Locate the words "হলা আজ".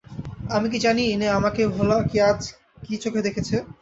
1.75-2.41